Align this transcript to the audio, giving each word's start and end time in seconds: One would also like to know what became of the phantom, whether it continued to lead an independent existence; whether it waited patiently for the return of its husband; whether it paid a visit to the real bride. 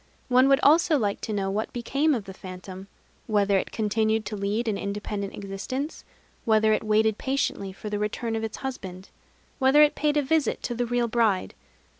One 0.29 0.47
would 0.49 0.59
also 0.63 0.97
like 0.97 1.21
to 1.21 1.31
know 1.31 1.51
what 1.51 1.71
became 1.73 2.15
of 2.15 2.25
the 2.25 2.33
phantom, 2.33 2.87
whether 3.27 3.59
it 3.59 3.71
continued 3.71 4.25
to 4.25 4.35
lead 4.35 4.67
an 4.67 4.75
independent 4.75 5.35
existence; 5.35 6.03
whether 6.43 6.73
it 6.73 6.83
waited 6.83 7.19
patiently 7.19 7.71
for 7.71 7.87
the 7.87 7.99
return 7.99 8.35
of 8.35 8.43
its 8.43 8.57
husband; 8.65 9.09
whether 9.59 9.83
it 9.83 9.93
paid 9.93 10.17
a 10.17 10.23
visit 10.23 10.63
to 10.63 10.73
the 10.73 10.87
real 10.87 11.07
bride. 11.07 11.53